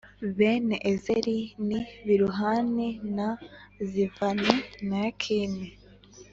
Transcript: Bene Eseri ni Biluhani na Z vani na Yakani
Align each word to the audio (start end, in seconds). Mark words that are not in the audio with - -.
Bene 0.37 0.77
Eseri 0.91 1.39
ni 1.67 1.79
Biluhani 2.05 2.89
na 3.15 3.29
Z 3.89 3.91
vani 4.15 4.55
na 4.87 4.97
Yakani 5.05 5.67